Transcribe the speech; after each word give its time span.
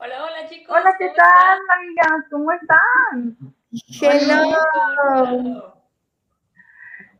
Hola, 0.00 0.24
hola 0.24 0.48
chicos. 0.48 0.74
Hola, 0.76 0.94
¿qué 0.98 1.06
¿cómo 1.06 1.16
tal, 1.16 1.58
amigas? 1.76 2.24
¿Cómo 2.30 2.52
están? 2.52 3.36
Hello. 4.00 5.74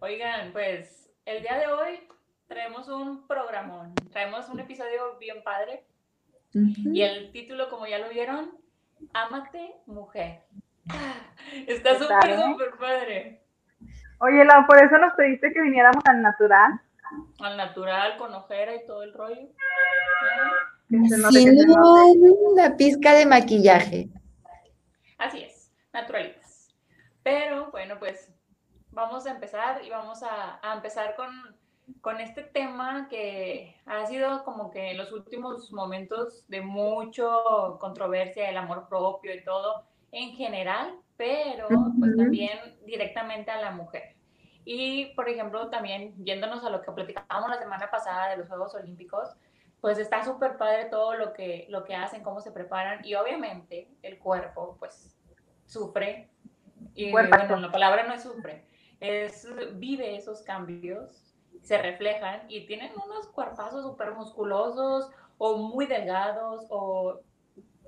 Oigan, 0.00 0.52
pues 0.52 1.11
el 1.27 1.43
día 1.43 1.59
de 1.59 1.66
hoy 1.66 2.09
traemos 2.46 2.88
un 2.88 3.27
programón, 3.27 3.95
traemos 4.12 4.48
un 4.48 4.61
episodio 4.61 5.18
bien 5.18 5.43
padre 5.43 5.84
y 6.54 7.02
el 7.02 7.30
título, 7.32 7.68
como 7.68 7.86
ya 7.86 7.98
lo 7.98 8.09
vieron, 8.09 8.56
Ámate 9.12 9.75
Mujer. 9.86 10.45
Está 11.66 11.93
¿Qué 11.93 11.98
súper, 11.98 12.30
eh? 12.30 12.43
súper 12.50 12.70
padre. 12.79 13.43
Oye, 14.21 14.45
Lau, 14.45 14.67
por 14.67 14.79
eso 14.82 14.99
nos 14.99 15.14
pediste 15.14 15.53
que 15.53 15.61
viniéramos 15.61 16.03
al 16.07 16.22
natural. 16.22 16.81
Al 17.40 17.57
natural, 17.57 18.17
con 18.17 18.35
ojera 18.35 18.75
y 18.75 18.85
todo 18.86 19.03
el 19.03 19.14
rollo. 19.14 19.49
Sin 20.89 21.04
pizca 22.76 23.12
de 23.14 23.26
maquillaje. 23.26 24.09
Así 25.18 25.43
es, 25.43 25.73
naturalitas. 25.93 26.75
Pero 27.23 27.71
bueno, 27.71 27.99
pues 27.99 28.32
vamos 28.90 29.26
a 29.26 29.31
empezar 29.31 29.85
y 29.85 29.90
vamos 29.90 30.23
a, 30.23 30.59
a 30.62 30.75
empezar 30.75 31.14
con, 31.14 31.57
con 32.00 32.20
este 32.20 32.42
tema 32.42 33.09
que 33.09 33.77
ha 33.87 34.06
sido 34.06 34.45
como 34.45 34.70
que 34.70 34.91
en 34.91 34.98
los 34.98 35.12
últimos 35.12 35.73
momentos 35.73 36.45
de 36.48 36.61
mucho 36.61 37.78
controversia, 37.81 38.48
el 38.48 38.56
amor 38.56 38.89
propio 38.89 39.34
y 39.34 39.45
todo 39.45 39.84
en 40.11 40.33
general, 40.33 40.95
pero 41.19 41.69
pues 41.98 42.17
también 42.17 42.78
directamente 42.86 43.50
a 43.50 43.61
la 43.61 43.72
mujer. 43.72 44.14
Y 44.64 45.06
por 45.14 45.28
ejemplo, 45.28 45.69
también 45.69 46.14
yéndonos 46.25 46.65
a 46.65 46.70
lo 46.70 46.81
que 46.81 46.92
platicábamos 46.92 47.51
la 47.51 47.59
semana 47.59 47.91
pasada 47.91 48.31
de 48.31 48.37
los 48.39 48.48
Juegos 48.48 48.75
Olímpicos, 48.75 49.29
pues 49.81 49.98
está 49.98 50.25
súper 50.25 50.57
padre 50.57 50.87
todo 50.87 51.15
lo 51.15 51.33
que, 51.33 51.67
lo 51.69 51.84
que 51.84 51.95
hacen, 51.95 52.23
cómo 52.23 52.41
se 52.41 52.53
preparan 52.53 53.05
y 53.05 53.15
obviamente 53.15 53.89
el 54.03 54.19
cuerpo 54.19 54.77
pues 54.79 55.17
sufre 55.67 56.31
y 56.95 57.11
Cuerpazo. 57.11 57.48
bueno, 57.48 57.67
la 57.67 57.73
palabra 57.73 58.05
no 58.05 58.14
es 58.14 58.23
sufre, 58.23 58.64
es 59.01 59.47
vive 59.75 60.17
esos 60.17 60.42
cambios, 60.42 61.35
se 61.62 61.79
reflejan 61.79 62.42
y 62.48 62.67
tienen 62.67 62.92
unos 63.05 63.27
cuerpazos 63.29 63.83
súper 63.83 64.14
musculosos 64.14 65.11
o 65.39 65.57
muy 65.57 65.87
delgados 65.87 66.67
o 66.70 67.20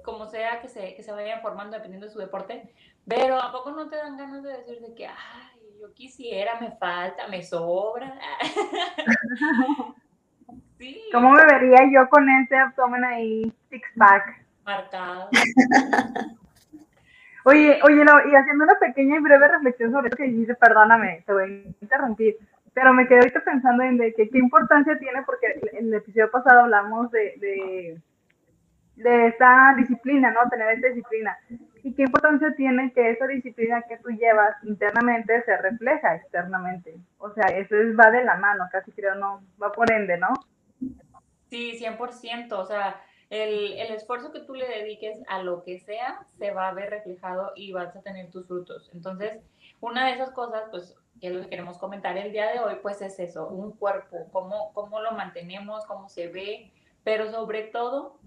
como 0.05 0.27
sea 0.27 0.61
que 0.61 0.69
se, 0.69 0.95
que 0.95 1.03
se 1.03 1.13
vayan 1.13 1.41
formando 1.43 1.77
dependiendo 1.77 2.07
de 2.07 2.13
su 2.13 2.19
deporte, 2.19 2.73
pero 3.07 3.41
¿a 3.41 3.53
poco 3.53 3.71
no 3.71 3.89
te 3.89 3.97
dan 3.97 4.17
ganas 4.17 4.43
de 4.43 4.53
decir 4.53 4.81
de 4.81 4.95
que, 4.95 5.07
ay, 5.07 5.79
yo 5.81 5.93
quisiera, 5.95 6.61
me 6.61 6.71
falta, 6.73 7.29
me 7.29 7.43
sobra? 7.43 8.19
sí, 10.79 11.03
¿Cómo 11.13 11.31
me 11.31 11.45
vería 11.45 11.81
yo 11.93 12.09
con 12.09 12.29
ese 12.29 12.57
abdomen 12.57 13.05
ahí, 13.05 13.53
six 13.69 13.89
pack? 13.97 14.41
marcado. 14.65 15.29
Oye, 17.45 17.81
oye, 17.83 18.05
y 18.31 18.35
haciendo 18.35 18.65
una 18.65 18.79
pequeña 18.79 19.17
y 19.17 19.21
breve 19.21 19.49
reflexión 19.49 19.91
sobre 19.93 20.09
eso 20.09 20.17
que 20.19 20.25
dijiste, 20.25 20.55
perdóname, 20.57 21.23
te 21.25 21.33
voy 21.33 21.43
a 21.45 21.83
interrumpir, 21.83 22.37
pero 22.75 22.93
me 22.93 23.09
quedé 23.09 23.21
ahorita 23.21 23.43
pensando 23.43 23.83
en 23.83 23.97
de 23.97 24.13
que 24.13 24.29
qué 24.29 24.39
importancia 24.39 24.99
tiene, 24.99 25.23
porque 25.23 25.59
en 25.73 25.87
el 25.87 25.95
episodio 25.95 26.31
pasado 26.31 26.61
hablamos 26.61 27.11
de, 27.11 27.35
de, 27.39 27.99
de 29.03 29.29
esta 29.29 29.75
disciplina, 29.77 30.31
¿no? 30.31 30.49
Tener 30.51 30.71
esta 30.71 30.89
disciplina. 30.89 31.39
Y 31.83 31.95
qué 31.95 32.03
importancia 32.03 32.55
tiene 32.57 32.93
que 32.93 33.11
esa 33.11 33.27
disciplina 33.27 33.83
que 33.89 33.97
tú 33.99 34.11
llevas 34.11 34.57
internamente 34.65 35.43
se 35.45 35.57
refleja 35.57 36.17
externamente. 36.17 36.97
O 37.19 37.31
sea, 37.31 37.47
eso 37.47 37.77
es, 37.77 37.99
va 37.99 38.11
de 38.11 38.25
la 38.25 38.37
mano, 38.37 38.69
casi 38.71 38.93
creo, 38.93 39.15
no, 39.15 39.43
va 39.63 39.73
por 39.73 39.91
ende, 39.91 40.19
¿no? 40.19 40.29
Sí, 41.49 41.79
100%, 41.81 42.53
o 42.53 42.67
sea, 42.67 43.01
el, 43.31 43.73
el 43.73 43.93
esfuerzo 43.95 44.33
que 44.33 44.41
tú 44.41 44.55
le 44.55 44.69
dediques 44.69 45.19
a 45.29 45.43
lo 45.43 45.63
que 45.65 45.79
sea 45.81 46.21
se 46.39 46.51
va 46.53 46.69
a 46.69 46.75
ver 46.75 46.91
reflejado 46.91 47.53
y 47.57 47.73
vas 47.73 47.97
a 47.97 48.03
tener 48.03 48.31
tus 48.31 48.47
frutos. 48.47 48.91
Entonces, 48.93 49.41
una 49.81 50.07
de 50.07 50.13
esas 50.13 50.31
cosas, 50.31 50.65
pues, 50.71 50.97
que 51.21 51.29
es 51.29 51.35
lo 51.35 51.43
que 51.43 51.49
queremos 51.49 51.79
comentar 51.79 52.17
el 52.17 52.33
día 52.33 52.51
de 52.51 52.61
hoy, 52.61 52.77
pues 52.83 53.03
es 53.03 53.19
eso, 53.19 53.49
un 53.49 53.73
cuerpo, 53.73 54.29
cómo, 54.33 54.73
cómo 54.75 55.01
lo 55.01 55.13
mantenemos, 55.13 55.85
cómo 55.87 56.09
se 56.09 56.29
ve, 56.29 56.73
pero 57.05 57.31
sobre 57.31 57.65
todo 57.65 58.19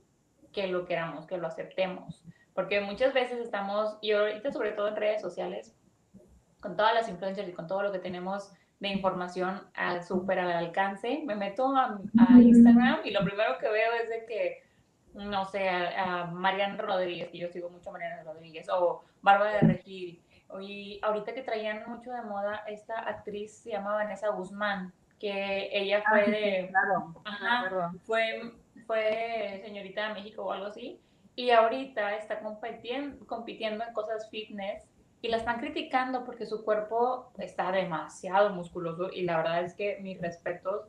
que 0.53 0.67
lo 0.67 0.85
queramos, 0.85 1.25
que 1.25 1.37
lo 1.37 1.47
aceptemos. 1.47 2.23
Porque 2.53 2.81
muchas 2.81 3.13
veces 3.13 3.39
estamos, 3.39 3.97
y 4.01 4.11
ahorita 4.11 4.51
sobre 4.51 4.71
todo 4.71 4.87
en 4.87 4.95
redes 4.95 5.21
sociales, 5.21 5.75
con 6.59 6.77
todas 6.77 6.93
las 6.93 7.09
influencias 7.09 7.47
y 7.49 7.51
con 7.51 7.67
todo 7.67 7.83
lo 7.83 7.91
que 7.91 7.99
tenemos 7.99 8.53
de 8.79 8.89
información 8.89 9.61
al 9.73 10.03
súper 10.03 10.39
al 10.39 10.51
alcance, 10.51 11.21
me 11.25 11.35
meto 11.35 11.75
a, 11.75 11.99
a 12.19 12.39
Instagram 12.39 12.99
y 13.03 13.11
lo 13.11 13.23
primero 13.23 13.57
que 13.57 13.69
veo 13.69 13.93
es 14.01 14.09
de 14.09 14.25
que, 14.25 14.63
no 15.13 15.45
sé, 15.45 15.67
a, 15.69 16.21
a 16.21 16.25
Mariana 16.27 16.77
Rodríguez, 16.77 17.29
que 17.29 17.37
yo 17.37 17.49
sigo 17.49 17.69
mucho 17.69 17.89
a 17.89 17.93
Mariana 17.93 18.23
Rodríguez, 18.23 18.67
o 18.69 19.03
Bárbara 19.21 19.53
de 19.53 19.61
Regil, 19.61 20.21
y 20.61 20.99
ahorita 21.01 21.33
que 21.33 21.41
traían 21.41 21.83
mucho 21.89 22.11
de 22.11 22.21
moda 22.21 22.63
esta 22.67 22.99
actriz 22.99 23.57
se 23.57 23.71
llama 23.71 23.95
Vanessa 23.95 24.29
Guzmán, 24.29 24.93
que 25.19 25.69
ella 25.71 26.03
fue 26.07 26.21
Ah, 26.21 26.25
de, 26.29 26.67
claro. 26.69 27.15
Ajá. 27.23 27.63
Perdón. 27.63 27.99
fue, 28.01 28.53
fue 28.85 29.61
señorita 29.63 30.09
de 30.09 30.13
México 30.15 30.43
o 30.43 30.51
algo 30.51 30.67
así, 30.67 30.99
y 31.35 31.49
ahorita 31.49 32.15
está 32.15 32.39
compitiendo, 32.39 33.25
compitiendo 33.25 33.83
en 33.83 33.93
cosas 33.93 34.29
fitness 34.29 34.83
y 35.21 35.29
la 35.29 35.37
están 35.37 35.59
criticando 35.59 36.25
porque 36.25 36.45
su 36.45 36.63
cuerpo 36.63 37.31
está 37.37 37.71
demasiado 37.71 38.49
musculoso 38.51 39.09
y 39.11 39.23
la 39.23 39.37
verdad 39.37 39.63
es 39.63 39.73
que 39.73 39.99
mis 40.01 40.21
respetos 40.21 40.87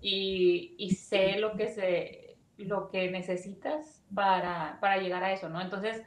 y, 0.00 0.74
y 0.78 0.94
sé 0.94 1.38
lo 1.38 1.56
que 1.56 1.68
se 1.68 2.36
lo 2.56 2.88
que 2.88 3.10
necesitas 3.10 4.02
para, 4.14 4.78
para 4.80 4.98
llegar 4.98 5.24
a 5.24 5.32
eso, 5.32 5.48
¿no? 5.48 5.60
Entonces, 5.60 6.02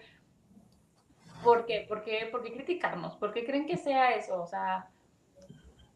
¿por 1.44 1.66
qué? 1.66 1.86
¿Por 1.88 2.04
qué, 2.04 2.30
por 2.32 2.42
qué 2.42 2.54
criticarnos? 2.54 3.16
¿Por 3.18 3.34
qué 3.34 3.46
creen 3.46 3.68
que 3.68 3.78
sea 3.78 4.16
eso? 4.16 4.42
O 4.42 4.48
sea, 4.48 4.88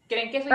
¿creen 0.10 0.30
que 0.30 0.38
eso. 0.38 0.50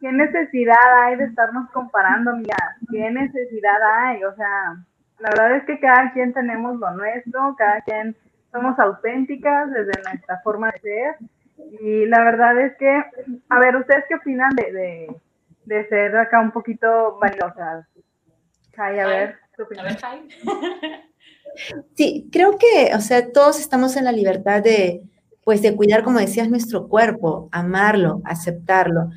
Qué, 0.00 0.12
necesidad 0.12 1.02
hay 1.02 1.16
de 1.16 1.24
estarnos 1.24 1.70
comparando, 1.70 2.30
amiga? 2.30 2.56
¿Qué 2.90 3.10
necesidad 3.10 3.78
hay? 3.82 4.24
O 4.24 4.34
sea, 4.34 4.76
la 5.18 5.30
verdad 5.30 5.56
es 5.56 5.64
que 5.64 5.80
cada 5.80 6.12
quien 6.12 6.32
tenemos 6.32 6.78
lo 6.78 6.90
nuestro, 6.92 7.54
cada 7.56 7.80
quien 7.82 8.16
somos 8.52 8.78
auténticas 8.78 9.70
desde 9.70 10.02
nuestra 10.02 10.40
forma 10.42 10.70
de 10.72 10.80
ser. 10.80 11.16
Y 11.80 12.06
la 12.06 12.22
verdad 12.24 12.58
es 12.60 12.76
que, 12.76 13.04
a 13.48 13.58
ver, 13.58 13.76
¿ustedes 13.76 14.04
qué 14.08 14.14
opinan 14.16 14.54
de, 14.54 14.72
de, 14.72 15.16
de 15.66 15.88
ser 15.88 16.16
acá 16.16 16.40
un 16.40 16.50
poquito 16.50 17.18
valiosa? 17.20 17.86
Ay, 18.76 18.98
a 18.98 19.06
ver, 19.06 19.36
tu 19.56 19.62
A 19.62 19.64
opinión. 19.64 19.86
Sí, 21.94 22.28
creo 22.32 22.58
que, 22.58 22.92
o 22.94 23.00
sea, 23.00 23.30
todos 23.30 23.60
estamos 23.60 23.96
en 23.96 24.04
la 24.04 24.12
libertad 24.12 24.60
de, 24.60 25.02
pues, 25.44 25.62
de 25.62 25.76
cuidar, 25.76 26.02
como 26.02 26.18
decías, 26.18 26.48
nuestro 26.48 26.88
cuerpo, 26.88 27.48
amarlo, 27.52 28.20
aceptarlo. 28.24 29.10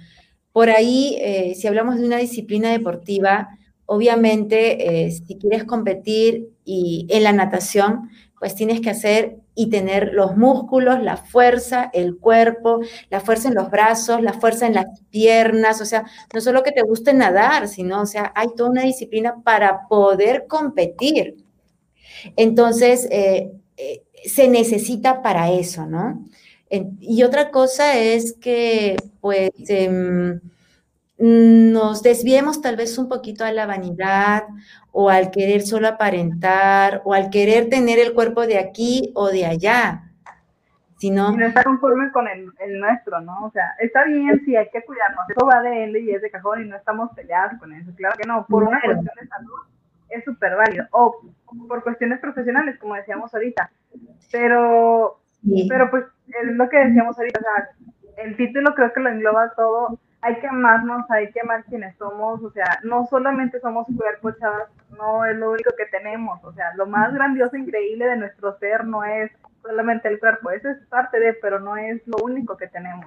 Por 0.57 0.71
ahí, 0.71 1.19
eh, 1.21 1.53
si 1.53 1.67
hablamos 1.67 1.99
de 1.99 2.05
una 2.07 2.17
disciplina 2.17 2.71
deportiva, 2.71 3.47
obviamente, 3.85 5.05
eh, 5.05 5.11
si 5.11 5.37
quieres 5.37 5.65
competir 5.65 6.49
y 6.65 7.05
en 7.11 7.25
la 7.25 7.31
natación, 7.31 8.09
pues 8.39 8.55
tienes 8.55 8.81
que 8.81 8.89
hacer 8.89 9.37
y 9.53 9.69
tener 9.69 10.13
los 10.15 10.35
músculos, 10.35 10.99
la 11.03 11.15
fuerza, 11.17 11.91
el 11.93 12.17
cuerpo, 12.17 12.79
la 13.11 13.19
fuerza 13.19 13.49
en 13.49 13.53
los 13.53 13.69
brazos, 13.69 14.23
la 14.23 14.33
fuerza 14.33 14.65
en 14.65 14.73
las 14.73 14.87
piernas, 15.11 15.79
o 15.79 15.85
sea, 15.85 16.05
no 16.33 16.41
solo 16.41 16.63
que 16.63 16.71
te 16.71 16.81
guste 16.81 17.13
nadar, 17.13 17.67
sino, 17.67 18.01
o 18.01 18.07
sea, 18.07 18.33
hay 18.35 18.47
toda 18.57 18.71
una 18.71 18.81
disciplina 18.81 19.35
para 19.43 19.87
poder 19.87 20.47
competir. 20.47 21.35
Entonces, 22.35 23.07
eh, 23.11 23.51
se 24.25 24.47
necesita 24.47 25.21
para 25.21 25.51
eso, 25.51 25.85
¿no? 25.85 26.25
Y 26.69 27.23
otra 27.23 27.51
cosa 27.51 27.97
es 27.97 28.33
que, 28.33 28.97
pues, 29.21 29.51
em, 29.69 30.39
nos 31.17 32.03
desviemos 32.03 32.61
tal 32.61 32.75
vez 32.75 32.97
un 32.97 33.09
poquito 33.09 33.43
a 33.43 33.51
la 33.51 33.65
vanidad 33.65 34.43
o 34.91 35.09
al 35.09 35.31
querer 35.31 35.61
solo 35.61 35.87
aparentar 35.87 37.01
o 37.05 37.13
al 37.13 37.29
querer 37.29 37.69
tener 37.69 37.99
el 37.99 38.13
cuerpo 38.13 38.45
de 38.45 38.59
aquí 38.59 39.11
o 39.15 39.29
de 39.29 39.45
allá, 39.45 40.03
sino, 40.97 41.31
no 41.31 41.45
estar 41.45 41.63
conforme 41.63 42.11
con 42.11 42.27
el, 42.27 42.51
nuestro, 42.79 43.21
¿no? 43.21 43.45
O 43.45 43.51
sea, 43.51 43.75
está 43.79 44.03
bien, 44.05 44.41
sí, 44.45 44.55
hay 44.55 44.69
que 44.69 44.83
cuidarnos. 44.83 45.29
Eso 45.29 45.45
va 45.45 45.61
de 45.61 45.83
él 45.85 45.97
y 45.97 46.11
es 46.11 46.21
de 46.21 46.31
cajón 46.31 46.65
y 46.65 46.69
no 46.69 46.75
estamos 46.75 47.11
peleados 47.15 47.59
con 47.59 47.71
eso. 47.73 47.91
Claro 47.95 48.15
que 48.17 48.27
no, 48.27 48.45
por 48.47 48.63
una 48.63 48.81
cuestión 48.81 49.13
de 49.19 49.27
salud 49.27 49.59
es 50.09 50.23
súper 50.23 50.55
válido. 50.55 50.87
O 50.91 51.21
por 51.67 51.83
cuestiones 51.83 52.19
profesionales, 52.19 52.77
como 52.79 52.95
decíamos 52.95 53.33
ahorita. 53.33 53.69
Pero, 54.31 55.19
sí, 55.47 55.67
pero 55.69 55.89
pues 55.89 56.05
es 56.27 56.55
lo 56.55 56.69
que 56.69 56.77
decíamos 56.77 57.17
ahorita, 57.17 57.39
o 57.39 57.43
sea, 57.43 58.23
el 58.23 58.35
título 58.37 58.73
creo 58.75 58.91
que 58.93 58.99
lo 58.99 59.09
engloba 59.09 59.53
todo. 59.55 59.99
Hay 60.21 60.39
que 60.39 60.47
amarnos, 60.47 61.09
hay 61.11 61.31
que 61.31 61.41
amar 61.41 61.63
quienes 61.65 61.95
somos, 61.97 62.43
o 62.43 62.51
sea, 62.51 62.79
no 62.83 63.05
solamente 63.05 63.59
somos 63.59 63.85
cuerpo, 63.95 64.31
chavas, 64.31 64.67
no 64.97 65.23
es 65.23 65.37
lo 65.37 65.51
único 65.51 65.71
que 65.77 65.85
tenemos, 65.85 66.43
o 66.43 66.51
sea, 66.53 66.73
lo 66.75 66.87
más 66.87 67.13
grandioso, 67.13 67.55
increíble 67.55 68.05
de 68.05 68.17
nuestro 68.17 68.57
ser 68.57 68.85
no 68.85 69.03
es 69.03 69.31
solamente 69.61 70.07
el 70.07 70.19
cuerpo, 70.19 70.49
eso 70.49 70.69
es 70.69 70.77
parte 70.87 71.19
de, 71.19 71.33
pero 71.33 71.59
no 71.59 71.77
es 71.77 72.01
lo 72.07 72.17
único 72.23 72.57
que 72.57 72.67
tenemos. 72.67 73.05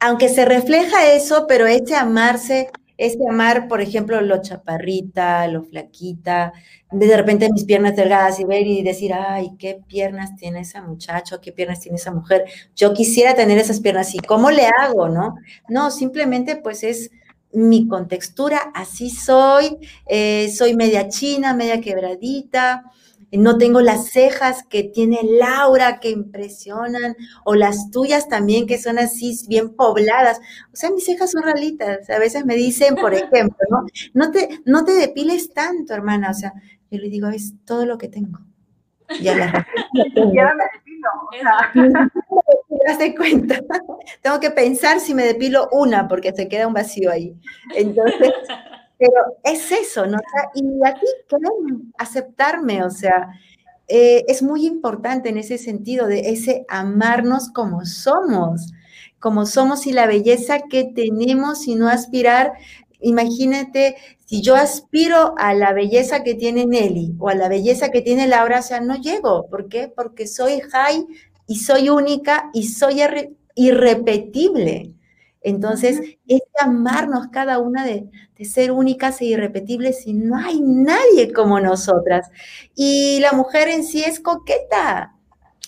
Aunque 0.00 0.28
se 0.28 0.46
refleja 0.46 1.06
eso, 1.12 1.46
pero 1.46 1.66
ese 1.66 1.96
amarse 1.96 2.70
ese 2.98 3.18
amar, 3.28 3.68
por 3.68 3.80
ejemplo, 3.80 4.20
lo 4.20 4.40
chaparrita, 4.40 5.46
lo 5.48 5.64
flaquita, 5.64 6.52
de 6.90 7.16
repente 7.16 7.52
mis 7.52 7.64
piernas 7.64 7.96
delgadas 7.96 8.40
y 8.40 8.44
ver 8.44 8.66
y 8.66 8.82
decir, 8.82 9.12
ay, 9.12 9.50
qué 9.58 9.80
piernas 9.86 10.36
tiene 10.36 10.60
esa 10.60 10.82
muchacho, 10.82 11.40
qué 11.40 11.52
piernas 11.52 11.80
tiene 11.80 11.96
esa 11.96 12.12
mujer. 12.12 12.44
Yo 12.74 12.94
quisiera 12.94 13.34
tener 13.34 13.58
esas 13.58 13.80
piernas 13.80 14.14
y 14.14 14.18
¿cómo 14.18 14.50
le 14.50 14.66
hago, 14.66 15.08
no? 15.08 15.36
No, 15.68 15.90
simplemente 15.90 16.56
pues 16.56 16.84
es 16.84 17.10
mi 17.52 17.88
contextura, 17.88 18.70
así 18.74 19.10
soy, 19.10 19.78
eh, 20.06 20.52
soy 20.54 20.74
media 20.74 21.08
china, 21.08 21.54
media 21.54 21.80
quebradita, 21.80 22.84
no 23.32 23.58
tengo 23.58 23.80
las 23.80 24.10
cejas 24.10 24.62
que 24.64 24.84
tiene 24.84 25.20
Laura 25.22 25.98
que 26.00 26.10
impresionan, 26.10 27.16
o 27.44 27.54
las 27.54 27.90
tuyas 27.90 28.28
también 28.28 28.66
que 28.66 28.78
son 28.78 28.98
así 28.98 29.36
bien 29.48 29.74
pobladas. 29.74 30.40
O 30.72 30.76
sea, 30.76 30.90
mis 30.90 31.04
cejas 31.04 31.32
son 31.32 31.42
ralitas. 31.42 32.08
A 32.10 32.18
veces 32.18 32.44
me 32.44 32.54
dicen, 32.54 32.94
por 32.96 33.14
ejemplo, 33.14 33.58
¿no? 33.70 33.84
No 34.14 34.30
te, 34.30 34.60
no 34.64 34.84
te 34.84 34.92
depiles 34.92 35.52
tanto, 35.52 35.94
hermana. 35.94 36.30
O 36.30 36.34
sea, 36.34 36.52
yo 36.90 36.98
le 36.98 37.08
digo, 37.08 37.28
es 37.28 37.54
todo 37.64 37.86
lo 37.86 37.98
que 37.98 38.08
tengo. 38.08 38.38
Ya 39.20 39.36
la 39.36 39.46
Ya 40.34 40.54
me 40.54 40.64
depilo. 40.74 41.08
O 41.28 42.98
sea. 42.98 43.14
cuenta. 43.16 43.60
Tengo 44.22 44.40
que 44.40 44.50
pensar 44.50 45.00
si 45.00 45.14
me 45.14 45.24
depilo 45.24 45.68
una, 45.72 46.08
porque 46.08 46.32
se 46.32 46.48
queda 46.48 46.66
un 46.66 46.74
vacío 46.74 47.10
ahí. 47.10 47.34
Entonces, 47.74 48.32
pero 48.98 49.12
es 49.44 49.72
eso, 49.72 50.06
¿no? 50.06 50.18
y 50.54 50.62
aquí 50.86 51.06
quieren 51.28 51.92
aceptarme, 51.98 52.82
o 52.84 52.90
sea, 52.90 53.28
eh, 53.88 54.24
es 54.28 54.42
muy 54.42 54.66
importante 54.66 55.28
en 55.28 55.38
ese 55.38 55.58
sentido 55.58 56.06
de 56.06 56.30
ese 56.30 56.64
amarnos 56.68 57.50
como 57.50 57.84
somos, 57.84 58.72
como 59.20 59.46
somos 59.46 59.86
y 59.86 59.92
la 59.92 60.06
belleza 60.06 60.60
que 60.68 60.84
tenemos 60.84 61.68
y 61.68 61.76
no 61.76 61.88
aspirar. 61.88 62.52
Imagínate, 63.00 63.96
si 64.26 64.42
yo 64.42 64.56
aspiro 64.56 65.34
a 65.38 65.54
la 65.54 65.72
belleza 65.72 66.24
que 66.24 66.34
tiene 66.34 66.66
Nelly 66.66 67.14
o 67.18 67.28
a 67.28 67.34
la 67.34 67.48
belleza 67.48 67.90
que 67.90 68.02
tiene 68.02 68.26
Laura, 68.26 68.60
o 68.60 68.62
sea, 68.62 68.80
no 68.80 68.96
llego. 68.96 69.46
¿Por 69.48 69.68
qué? 69.68 69.88
Porque 69.94 70.26
soy 70.26 70.60
high 70.60 71.06
y 71.46 71.56
soy 71.60 71.88
única 71.90 72.50
y 72.52 72.64
soy 72.64 73.02
irrepetible. 73.54 74.95
Entonces, 75.46 76.00
es 76.26 76.40
amarnos 76.60 77.28
cada 77.28 77.60
una 77.60 77.84
de, 77.84 78.10
ser 78.44 78.72
únicas 78.72 79.20
e 79.20 79.26
irrepetibles 79.26 80.04
y 80.04 80.12
no 80.12 80.36
hay 80.36 80.60
nadie 80.60 81.32
como 81.32 81.60
nosotras. 81.60 82.28
Y 82.74 83.20
la 83.20 83.30
mujer 83.30 83.68
en 83.68 83.84
sí 83.84 84.02
es 84.02 84.18
coqueta, 84.18 85.14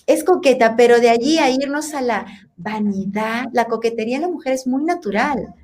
es 0.05 0.25
coqueta, 0.25 0.75
pero 0.75 0.99
de 0.99 1.09
allí 1.09 1.37
a 1.37 1.49
irnos 1.49 1.93
a 1.93 2.01
la 2.01 2.25
vanidad, 2.57 3.45
la 3.53 3.67
coquetería 3.67 4.17
en 4.17 4.23
la 4.23 4.27
mujer 4.27 4.51
es 4.51 4.67
muy 4.67 4.83
natural, 4.83 5.55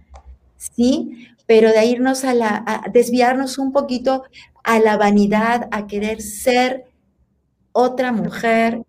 ¿sí? 0.56 1.28
Pero 1.46 1.72
de 1.72 1.86
irnos 1.86 2.24
a 2.24 2.34
la, 2.34 2.64
a 2.66 2.90
desviarnos 2.90 3.58
un 3.58 3.74
poquito 3.74 4.24
a 4.64 4.80
la 4.80 4.96
vanidad, 4.96 5.68
a 5.72 5.88
querer 5.88 6.22
ser 6.22 6.86
otra 7.74 8.14
mujer, 8.14 8.82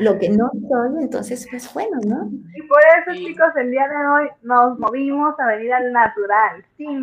lo 0.00 0.18
que 0.18 0.30
no 0.30 0.50
soy, 0.68 1.02
entonces 1.02 1.46
pues 1.50 1.72
bueno, 1.74 1.98
¿no? 2.06 2.28
Y 2.54 2.62
por 2.62 2.80
eso, 2.98 3.12
chicos, 3.12 3.48
el 3.56 3.70
día 3.70 3.86
de 3.86 4.06
hoy 4.06 4.28
nos 4.42 4.78
movimos 4.78 5.38
a 5.38 5.46
venir 5.46 5.72
al 5.72 5.92
natural, 5.92 6.64
sin 6.76 7.02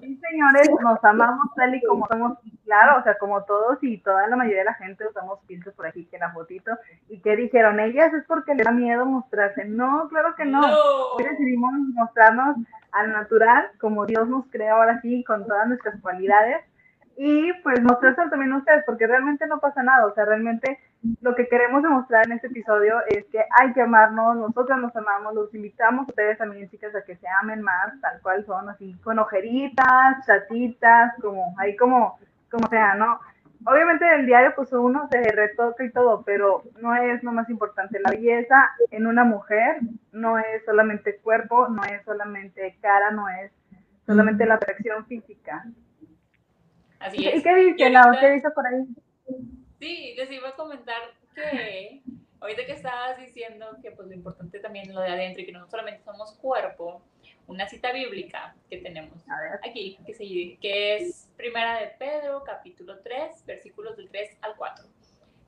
Sí, 0.00 0.18
señores, 0.30 0.68
nos 0.82 1.04
amamos 1.04 1.46
tal 1.54 1.74
y 1.74 1.82
como 1.82 2.06
somos, 2.08 2.38
claro, 2.64 3.00
o 3.00 3.02
sea, 3.02 3.16
como 3.18 3.42
todos 3.44 3.78
y 3.82 3.98
toda 3.98 4.26
la 4.26 4.36
mayoría 4.36 4.60
de 4.60 4.66
la 4.66 4.74
gente 4.74 5.06
usamos 5.06 5.40
filtros 5.46 5.74
por 5.74 5.86
aquí, 5.86 6.06
que 6.06 6.18
la 6.18 6.32
fotito, 6.32 6.72
y 7.08 7.20
que 7.20 7.36
dijeron, 7.36 7.78
ellas 7.78 8.12
es 8.14 8.24
porque 8.26 8.54
les 8.54 8.64
da 8.64 8.72
miedo 8.72 9.04
mostrarse. 9.04 9.64
No, 9.64 10.08
claro 10.08 10.34
que 10.36 10.44
no. 10.44 10.60
Hoy 11.16 11.24
decidimos 11.24 11.72
mostrarnos 11.94 12.56
al 12.92 13.12
natural, 13.12 13.70
como 13.80 14.06
Dios 14.06 14.28
nos 14.28 14.46
creó 14.50 14.76
ahora 14.76 15.00
sí, 15.02 15.24
con 15.24 15.46
todas 15.46 15.68
nuestras 15.68 16.00
cualidades, 16.00 16.64
y 17.16 17.52
pues 17.62 17.82
mostrarse 17.82 18.28
también 18.30 18.52
a 18.52 18.58
ustedes, 18.58 18.84
porque 18.86 19.06
realmente 19.06 19.46
no 19.46 19.60
pasa 19.60 19.82
nada, 19.82 20.06
o 20.06 20.14
sea, 20.14 20.24
realmente 20.24 20.78
lo 21.20 21.34
que 21.34 21.48
queremos 21.48 21.82
demostrar 21.82 22.26
en 22.26 22.32
este 22.32 22.46
episodio 22.46 22.96
es 23.08 23.24
que 23.26 23.44
hay 23.60 23.72
que 23.72 23.82
amarnos, 23.82 24.36
nosotros 24.36 24.78
nos 24.78 24.94
amamos, 24.96 25.34
los 25.34 25.54
invitamos 25.54 26.06
a 26.06 26.10
ustedes 26.10 26.38
también, 26.38 26.70
chicas, 26.70 26.94
a 26.94 27.02
que 27.02 27.16
se 27.16 27.26
amen 27.40 27.60
más, 27.62 28.00
tal 28.00 28.20
cual 28.22 28.44
son, 28.46 28.68
así, 28.68 28.94
con 29.02 29.18
ojeritas, 29.18 30.24
chatitas, 30.26 31.12
como, 31.20 31.54
ahí 31.58 31.76
como, 31.76 32.18
como 32.50 32.68
sea, 32.68 32.94
¿no? 32.94 33.20
Obviamente 33.64 34.04
en 34.04 34.20
el 34.20 34.26
diario 34.26 34.52
pues 34.56 34.72
uno 34.72 35.08
se 35.10 35.22
retoca 35.22 35.84
y 35.84 35.92
todo, 35.92 36.22
pero 36.24 36.64
no 36.80 36.96
es 36.96 37.22
lo 37.22 37.30
más 37.30 37.48
importante. 37.48 38.00
La 38.00 38.10
belleza 38.10 38.70
en 38.90 39.06
una 39.06 39.22
mujer 39.22 39.78
no 40.10 40.38
es 40.38 40.64
solamente 40.64 41.18
cuerpo, 41.18 41.68
no 41.68 41.82
es 41.84 42.04
solamente 42.04 42.76
cara, 42.80 43.12
no 43.12 43.28
es 43.28 43.52
solamente 44.04 44.46
la 44.46 44.54
atracción 44.54 45.06
física. 45.06 45.64
Así 47.02 47.26
es. 47.26 47.36
¿Y 47.36 47.42
qué 47.42 47.54
dice, 47.54 47.90
Lau? 47.90 48.18
¿Qué 48.18 48.30
dice 48.30 48.50
por 48.50 48.66
ahí? 48.66 48.84
Sí, 49.80 50.14
les 50.16 50.30
iba 50.30 50.50
a 50.50 50.54
comentar 50.54 51.02
que 51.34 52.02
ahorita 52.40 52.66
que 52.66 52.72
estabas 52.72 53.18
diciendo 53.18 53.66
que 53.82 53.90
pues 53.90 54.08
lo 54.08 54.14
importante 54.14 54.58
también 54.60 54.94
lo 54.94 55.00
de 55.00 55.08
adentro 55.08 55.42
y 55.42 55.46
que 55.46 55.52
no 55.52 55.68
solamente 55.68 56.04
somos 56.04 56.34
cuerpo, 56.34 57.02
una 57.46 57.68
cita 57.68 57.92
bíblica 57.92 58.54
que 58.70 58.78
tenemos 58.78 59.24
aquí, 59.64 59.98
que, 60.06 60.14
se, 60.14 60.24
que 60.60 60.96
es 60.96 61.28
Primera 61.36 61.80
de 61.80 61.88
Pedro, 61.98 62.42
capítulo 62.44 63.00
3, 63.00 63.44
versículos 63.46 63.96
del 63.96 64.08
3 64.08 64.38
al 64.42 64.56
4. 64.56 64.84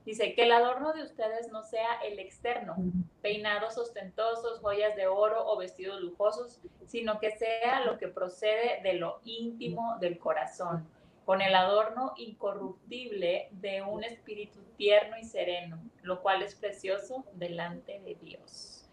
Dice, 0.05 0.35
que 0.35 0.43
el 0.43 0.51
adorno 0.51 0.93
de 0.93 1.01
ustedes 1.01 1.51
no 1.51 1.63
sea 1.63 1.99
el 2.03 2.19
externo, 2.19 2.75
peinados 3.23 3.75
ostentosos, 3.77 4.59
joyas 4.59 4.95
de 4.95 5.07
oro 5.07 5.47
o 5.47 5.57
vestidos 5.57 5.99
lujosos, 5.99 6.61
sino 6.85 7.19
que 7.19 7.31
sea 7.31 7.83
lo 7.85 7.97
que 7.97 8.07
procede 8.07 8.81
de 8.83 8.93
lo 8.93 9.19
íntimo 9.23 9.97
del 9.99 10.19
corazón 10.19 10.87
con 11.25 11.41
el 11.41 11.55
adorno 11.55 12.13
incorruptible 12.17 13.49
de 13.51 13.81
un 13.81 14.03
espíritu 14.03 14.59
tierno 14.77 15.17
y 15.17 15.23
sereno, 15.23 15.81
lo 16.03 16.21
cual 16.21 16.43
es 16.43 16.53
precioso 16.53 17.25
delante 17.33 17.99
de 18.01 18.15
Dios. 18.21 18.87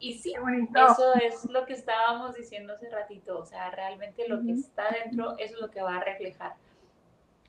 Y 0.00 0.14
sí, 0.14 0.32
eso 0.32 1.14
es 1.14 1.44
lo 1.44 1.66
que 1.66 1.72
estábamos 1.72 2.34
diciendo 2.34 2.72
hace 2.72 2.88
ratito, 2.88 3.38
o 3.38 3.44
sea, 3.44 3.70
realmente 3.70 4.28
lo 4.28 4.42
que 4.42 4.52
está 4.52 4.90
dentro, 4.90 5.36
eso 5.38 5.54
es 5.54 5.60
lo 5.60 5.70
que 5.70 5.82
va 5.82 5.96
a 5.96 6.04
reflejar. 6.04 6.54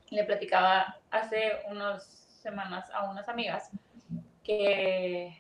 Le 0.10 0.24
platicaba 0.24 0.98
hace 1.12 1.62
unas 1.70 2.04
semanas 2.42 2.90
a 2.92 3.10
unas 3.10 3.28
amigas 3.30 3.70
que, 4.44 5.40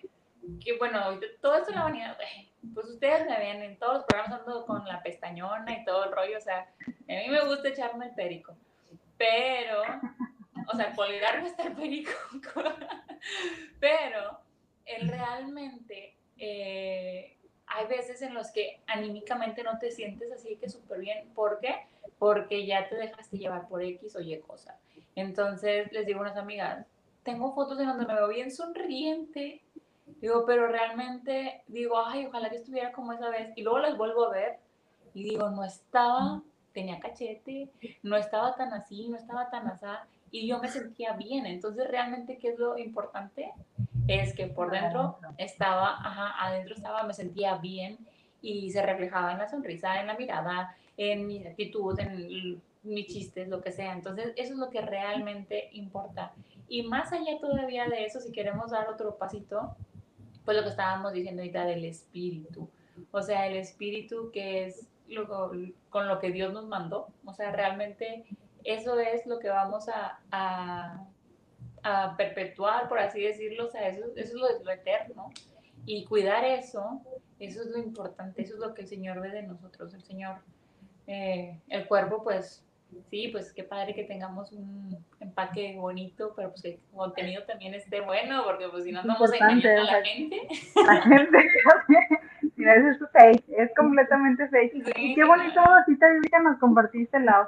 que 0.64 0.78
bueno, 0.78 1.20
todo 1.42 1.56
esto 1.56 1.72
en 1.72 1.78
la 1.78 1.84
vanidad, 1.84 2.18
pues 2.74 2.88
ustedes 2.88 3.26
me 3.28 3.40
ven 3.40 3.64
en 3.64 3.80
todos 3.80 3.96
los 3.96 4.04
programas 4.06 4.42
ando 4.42 4.66
con 4.66 4.86
la 4.86 5.02
pestañona 5.02 5.80
y 5.80 5.86
todo 5.86 6.06
el 6.06 6.12
rollo, 6.12 6.38
o 6.38 6.42
sea, 6.42 6.72
a 6.88 7.12
mí 7.12 7.28
me 7.30 7.46
gusta 7.46 7.70
echarme 7.70 8.08
el 8.08 8.14
perico 8.14 8.56
pero, 9.20 9.82
o 10.72 10.76
sea, 10.78 10.96
colgar 10.96 11.42
no 11.42 11.48
está 11.48 11.64
el 11.64 11.74
perico, 11.74 12.12
pero 13.82 14.40
él 14.86 15.10
realmente 15.10 16.16
eh, 16.38 17.36
hay 17.68 17.88
veces 17.88 18.22
en 18.22 18.34
los 18.34 18.50
que 18.52 18.80
anímicamente 18.88 19.62
no 19.62 19.78
te 19.78 19.92
sientes 19.92 20.32
así 20.32 20.56
que 20.56 20.70
súper 20.70 21.02
bien. 21.02 21.30
¿Por 21.36 21.60
qué? 21.60 21.86
Porque 22.18 22.66
ya 22.66 22.88
te 22.88 22.96
dejaste 22.96 23.38
llevar 23.38 23.68
por 23.68 23.84
X 23.84 24.16
o 24.16 24.22
Y 24.22 24.40
cosa. 24.40 24.80
Entonces 25.16 25.92
les 25.92 26.06
digo 26.08 26.20
a 26.20 26.24
unas 26.24 26.38
amigas, 26.38 26.86
tengo 27.24 27.54
fotos 27.54 27.78
en 27.80 27.88
donde 27.88 28.06
me 28.06 28.16
veo 28.16 28.30
bien 28.30 28.50
sonriente. 28.50 29.62
Digo, 30.22 30.46
pero 30.46 30.68
realmente 30.68 31.62
digo, 31.68 32.02
ay, 32.04 32.26
ojalá 32.26 32.50
que 32.50 32.56
estuviera 32.56 32.94
como 32.94 33.12
esa 33.12 33.30
vez. 33.30 33.52
Y 33.58 33.64
luego 33.64 33.80
las 33.80 33.98
vuelvo 33.98 34.26
a 34.28 34.32
ver 34.32 34.60
y 35.14 35.24
digo, 35.24 35.50
no 35.50 35.66
estaba 35.66 36.42
tenía 36.74 37.00
cachete, 37.00 37.70
no 38.04 38.16
estaba 38.16 38.56
tan 38.56 38.74
así, 38.74 39.08
no 39.10 39.18
estaba 39.18 39.50
tan 39.50 39.68
asá, 39.68 40.08
y 40.32 40.48
yo 40.48 40.60
me 40.60 40.68
sentía 40.68 41.14
bien. 41.14 41.46
Entonces, 41.46 41.88
realmente, 41.88 42.38
¿qué 42.38 42.50
es 42.50 42.60
lo 42.60 42.78
importante? 42.78 43.52
Es 44.08 44.34
que 44.34 44.48
por 44.48 44.72
dentro 44.72 45.18
estaba, 45.38 45.98
ajá, 46.00 46.34
adentro 46.46 46.76
estaba, 46.76 47.04
me 47.04 47.14
sentía 47.14 47.56
bien 47.56 47.98
y 48.42 48.72
se 48.72 48.82
reflejaba 48.82 49.32
en 49.32 49.40
la 49.40 49.50
sonrisa, 49.50 50.00
en 50.00 50.08
la 50.08 50.18
mirada, 50.18 50.76
en 50.98 51.28
mi 51.28 51.46
actitud, 51.46 52.00
en 52.00 52.62
mis 52.84 53.08
chistes, 53.08 53.48
lo 53.48 53.62
que 53.62 53.72
sea. 53.72 53.94
Entonces, 53.94 54.34
eso 54.36 54.54
es 54.54 54.60
lo 54.60 54.70
que 54.70 54.82
realmente 54.82 55.70
importa. 55.74 56.34
Y 56.68 56.84
más 56.84 57.12
allá 57.12 57.40
todavía 57.40 57.88
de 57.88 58.06
eso, 58.06 58.20
si 58.20 58.32
queremos 58.32 58.72
dar 58.72 58.88
otro 58.90 59.18
pasito, 59.18 59.76
pues 60.46 60.56
lo 60.56 60.64
que 60.64 60.70
estábamos 60.70 61.14
diciendo 61.14 61.42
ahorita 61.42 61.66
del 61.66 61.86
espíritu. 61.86 62.70
O 63.12 63.22
sea, 63.22 63.48
el 63.48 63.58
espíritu 63.58 64.30
que 64.32 64.66
es 64.66 64.88
con 65.90 66.08
lo 66.08 66.20
que 66.20 66.32
Dios 66.32 66.54
nos 66.54 66.68
mandó. 66.68 67.08
O 67.26 67.34
sea, 67.34 67.52
realmente 67.52 68.26
eso 68.64 69.00
es 69.00 69.26
lo 69.26 69.40
que 69.40 69.50
vamos 69.50 69.88
a, 69.90 70.20
a, 70.32 72.16
perpetuar, 72.18 72.88
por 72.90 73.00
así 73.00 73.22
decirlo. 73.22 73.68
O 73.68 73.70
sea, 73.70 73.88
eso, 73.88 74.06
es 74.16 74.34
lo, 74.34 74.72
eterno. 74.72 75.32
Y 75.86 76.06
cuidar 76.06 76.44
eso, 76.44 77.02
eso 77.40 77.62
es 77.62 77.68
lo 77.68 77.80
importante, 77.80 78.42
eso 78.42 78.56
es 78.56 78.60
lo 78.60 78.74
que 78.74 78.82
el 78.82 78.88
Señor 78.88 79.22
ve 79.22 79.30
de 79.30 79.44
nosotros. 79.44 79.94
El 79.94 80.04
Señor, 80.04 80.38
eh, 81.08 81.60
el 81.70 81.88
cuerpo, 81.88 82.24
pues 82.24 82.64
Sí, 83.10 83.30
pues 83.32 83.54
qué 83.54 83.64
padre 83.64 83.94
que 83.94 84.04
tengamos 84.04 84.52
un 84.52 85.06
empaque 85.20 85.76
bonito, 85.78 86.34
pero 86.36 86.50
pues 86.50 86.62
que 86.64 86.70
el 86.70 86.80
contenido 86.94 87.44
también 87.44 87.74
esté 87.76 88.02
bueno, 88.02 88.44
porque 88.44 88.68
pues 88.68 88.84
si 88.84 88.92
no 88.92 89.02
engañando 89.02 89.70
a 89.70 89.84
la 89.84 90.04
gente. 90.04 90.48
La 90.76 91.02
gente, 91.02 91.38
es 92.76 93.00
fake, 93.12 93.44
es 93.58 93.72
completamente 93.76 94.48
fake. 94.48 94.74
y 94.96 95.16
qué 95.16 95.24
bonito 95.24 95.62
cita 95.86 96.08
que 96.32 96.40
nos 96.44 96.58
compartiste, 96.60 97.20
Lau. 97.20 97.46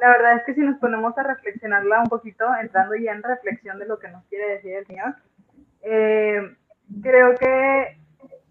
La 0.00 0.08
verdad 0.08 0.36
es 0.36 0.44
que 0.44 0.54
si 0.54 0.60
nos 0.60 0.78
ponemos 0.78 1.16
a 1.18 1.22
reflexionarla 1.22 2.00
un 2.02 2.08
poquito, 2.08 2.44
entrando 2.60 2.94
ya 2.94 3.12
en 3.12 3.22
reflexión 3.22 3.78
de 3.78 3.86
lo 3.86 3.98
que 3.98 4.08
nos 4.08 4.24
quiere 4.26 4.54
decir 4.54 4.74
el 4.74 4.86
Señor, 4.86 5.14
eh, 5.82 6.56
creo 7.02 7.34
que 7.36 7.98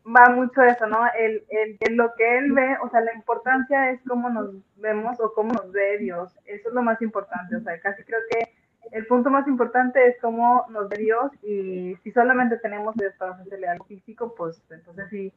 va 0.06 0.30
mucho 0.30 0.62
eso, 0.64 0.88
¿no? 0.88 1.00
El, 1.18 1.44
el, 1.50 1.96
lo 1.96 2.14
que 2.16 2.38
él 2.38 2.52
ve, 2.54 2.78
o 2.84 2.90
sea, 2.90 3.02
la 3.02 3.14
importancia 3.14 3.92
es 3.92 4.00
cómo 4.08 4.30
nos 4.30 4.56
vemos 4.78 5.20
o 5.20 5.34
cómo 5.34 5.54
nos 5.54 5.72
ve 5.72 5.98
Dios. 6.00 6.36
Eso 6.46 6.70
es 6.70 6.74
lo 6.74 6.82
más 6.82 7.02
importante, 7.02 7.56
o 7.56 7.62
sea, 7.62 7.80
casi 7.80 8.04
creo 8.04 8.20
que 8.30 8.61
el 8.92 9.06
punto 9.06 9.30
más 9.30 9.48
importante 9.48 10.06
es 10.08 10.16
cómo 10.22 10.66
nos 10.70 10.90
ve 10.90 10.98
Dios 10.98 11.32
y 11.44 11.96
si 12.04 12.12
solamente 12.12 12.58
tenemos 12.58 12.96
Dios 12.96 13.14
para 13.18 13.34
hacerle 13.34 13.68
algo 13.68 13.86
físico, 13.86 14.34
pues 14.36 14.62
entonces 14.70 15.08
sí, 15.10 15.34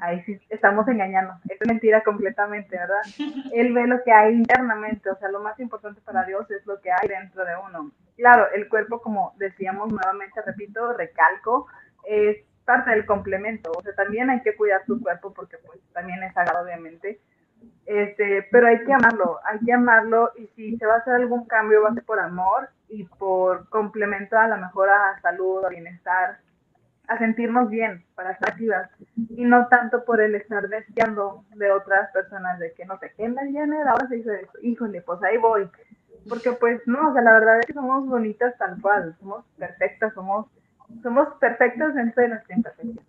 ahí 0.00 0.22
sí 0.22 0.38
estamos 0.48 0.86
engañando. 0.88 1.34
Es 1.48 1.58
mentira 1.66 2.02
completamente, 2.02 2.76
¿verdad? 2.76 3.02
Él 3.52 3.72
ve 3.72 3.86
lo 3.86 4.02
que 4.04 4.12
hay 4.12 4.34
internamente, 4.34 5.10
o 5.10 5.16
sea, 5.16 5.28
lo 5.28 5.40
más 5.40 5.58
importante 5.60 6.00
para 6.02 6.24
Dios 6.24 6.50
es 6.50 6.64
lo 6.66 6.80
que 6.80 6.90
hay 6.90 7.08
dentro 7.08 7.44
de 7.44 7.52
uno. 7.68 7.90
Claro, 8.16 8.46
el 8.54 8.68
cuerpo, 8.68 9.00
como 9.02 9.34
decíamos 9.38 9.92
nuevamente, 9.92 10.40
repito, 10.42 10.92
recalco, 10.92 11.66
es 12.06 12.38
parte 12.64 12.90
del 12.90 13.04
complemento, 13.04 13.72
o 13.76 13.82
sea, 13.82 13.94
también 13.94 14.30
hay 14.30 14.40
que 14.42 14.56
cuidar 14.56 14.84
tu 14.86 15.00
cuerpo 15.00 15.34
porque 15.34 15.58
pues 15.66 15.78
también 15.92 16.22
es 16.22 16.32
sagrado 16.32 16.64
obviamente, 16.64 17.20
este, 17.86 18.46
pero 18.50 18.68
hay 18.68 18.82
que 18.84 18.92
amarlo, 18.92 19.38
hay 19.44 19.58
que 19.60 19.72
amarlo 19.72 20.30
y 20.36 20.46
si 20.56 20.76
se 20.78 20.86
va 20.86 20.94
a 20.94 20.98
hacer 20.98 21.14
algún 21.14 21.46
cambio 21.46 21.82
va 21.82 21.90
a 21.90 21.94
ser 21.94 22.04
por 22.04 22.18
amor 22.18 22.70
y 22.94 23.04
por 23.04 23.68
complemento 23.68 24.38
a 24.38 24.48
la 24.48 24.56
mejora 24.56 25.10
a 25.10 25.20
salud, 25.20 25.64
a 25.64 25.68
bienestar, 25.68 26.38
a 27.08 27.18
sentirnos 27.18 27.68
bien, 27.68 28.04
para 28.14 28.32
estar 28.32 28.50
activas 28.50 28.90
y 29.30 29.44
no 29.44 29.68
tanto 29.68 30.04
por 30.04 30.20
el 30.20 30.34
estar 30.34 30.68
deseando 30.68 31.44
de 31.54 31.70
otras 31.70 32.10
personas 32.12 32.58
de 32.58 32.72
que 32.72 32.84
no 32.86 32.98
sé, 32.98 33.12
qué 33.16 33.28
me 33.28 33.46
viene, 33.48 33.82
ahora 33.82 34.06
se 34.08 34.18
hizo 34.18 34.32
eso, 34.32 34.52
híjole, 34.62 35.02
pues 35.02 35.22
ahí 35.22 35.36
voy, 35.36 35.68
porque 36.28 36.52
pues 36.52 36.80
no, 36.86 37.10
o 37.10 37.12
sea, 37.12 37.22
la 37.22 37.32
verdad 37.32 37.58
es 37.58 37.66
que 37.66 37.74
somos 37.74 38.06
bonitas 38.06 38.56
tal 38.58 38.80
cual, 38.80 39.14
somos 39.20 39.44
perfectas, 39.58 40.14
somos 40.14 40.46
somos 41.02 41.28
perfectos 41.40 41.94
dentro 41.94 42.22
de 42.22 42.28
nuestra 42.30 42.56
imperfección. 42.56 43.04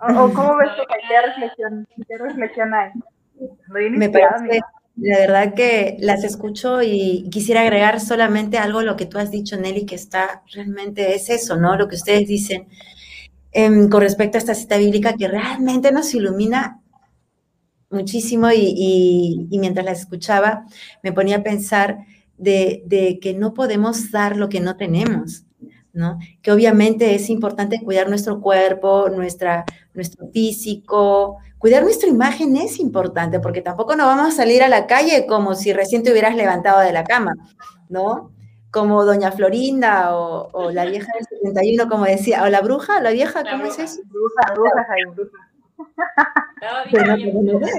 ¿O, 0.00 0.32
cómo 0.32 0.56
ves 0.56 0.70
tú? 0.76 0.82
¿Qué 1.08 1.26
reflexión, 1.26 1.86
qué 2.08 2.18
reflexión 2.18 2.74
hay? 2.74 2.92
Me 3.68 4.08
parece, 4.08 4.60
la 5.00 5.18
verdad 5.18 5.54
que 5.54 5.96
las 6.00 6.24
escucho 6.24 6.82
y 6.82 7.28
quisiera 7.30 7.62
agregar 7.62 8.00
solamente 8.00 8.58
algo 8.58 8.80
a 8.80 8.84
lo 8.84 8.96
que 8.96 9.06
tú 9.06 9.18
has 9.18 9.30
dicho, 9.30 9.56
Nelly, 9.56 9.86
que 9.86 9.94
está 9.94 10.42
realmente 10.52 11.14
es 11.14 11.30
eso, 11.30 11.56
¿no? 11.56 11.76
Lo 11.76 11.88
que 11.88 11.96
ustedes 11.96 12.28
dicen 12.28 12.68
em, 13.52 13.88
con 13.88 14.02
respecto 14.02 14.36
a 14.36 14.40
esta 14.40 14.54
cita 14.54 14.76
bíblica 14.76 15.14
que 15.14 15.28
realmente 15.28 15.90
nos 15.92 16.14
ilumina 16.14 16.80
muchísimo 17.90 18.50
y, 18.52 19.48
y, 19.50 19.58
mientras 19.58 19.84
la 19.84 19.92
escuchaba 19.92 20.66
me 21.02 21.12
ponía 21.12 21.38
a 21.38 21.42
pensar 21.42 21.98
de, 22.36 22.82
de 22.86 23.18
que 23.20 23.34
no 23.34 23.54
podemos 23.54 24.10
dar 24.12 24.36
lo 24.36 24.48
que 24.48 24.60
no 24.60 24.76
tenemos. 24.76 25.44
Que 26.42 26.52
obviamente 26.52 27.14
es 27.14 27.30
importante 27.30 27.80
cuidar 27.82 28.08
nuestro 28.08 28.40
cuerpo, 28.40 29.08
nuestra, 29.08 29.64
nuestro 29.94 30.28
físico, 30.28 31.38
cuidar 31.58 31.82
nuestra 31.82 32.08
imagen 32.08 32.56
es 32.56 32.78
importante, 32.78 33.40
porque 33.40 33.62
tampoco 33.62 33.96
nos 33.96 34.06
vamos 34.06 34.28
a 34.28 34.36
salir 34.36 34.62
a 34.62 34.68
la 34.68 34.86
calle 34.86 35.26
como 35.26 35.54
si 35.54 35.72
recién 35.72 36.02
te 36.02 36.12
hubieras 36.12 36.36
levantado 36.36 36.80
de 36.80 36.92
la 36.92 37.04
cama, 37.04 37.34
¿no? 37.88 38.30
Como 38.70 39.04
Doña 39.04 39.32
Florinda 39.32 40.16
o, 40.16 40.70
la 40.70 40.84
vieja 40.84 41.12
del 41.14 41.26
71, 41.26 41.88
como 41.88 42.04
decía, 42.04 42.44
o 42.44 42.48
la 42.48 42.60
bruja, 42.60 43.00
la 43.00 43.10
vieja, 43.10 43.42
¿cómo 43.42 43.64
es 43.64 43.78
eso? 43.78 44.00
Bruja, 44.06 44.54
bruja, 44.54 44.86
bruja. 45.14 45.50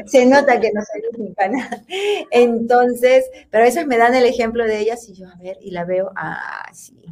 Se 0.05 0.25
nota, 0.25 0.59
que 0.59 0.71
no 0.73 0.81
soy 0.81 1.19
mexicana. 1.19 1.69
Entonces, 2.31 3.25
pero 3.49 3.63
a 3.63 3.67
veces 3.67 3.87
me 3.87 3.97
dan 3.97 4.15
el 4.15 4.25
ejemplo 4.25 4.65
de 4.65 4.79
ellas 4.79 5.07
y 5.07 5.13
yo, 5.13 5.27
a 5.27 5.35
ver, 5.37 5.57
y 5.61 5.71
la 5.71 5.85
veo, 5.85 6.11
ah, 6.15 6.65
sí, 6.73 7.05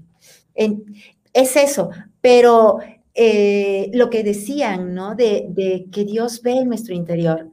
es 1.34 1.56
eso, 1.56 1.90
pero 2.22 2.80
eh, 3.14 3.90
lo 3.94 4.10
que 4.10 4.24
decían, 4.24 4.94
¿no? 4.94 5.16
De, 5.16 5.48
de, 5.50 5.88
que 5.92 6.06
Dios 6.06 6.42
ve 6.42 6.54
en 6.54 6.70
nuestro 6.70 6.96
interior. 6.96 7.50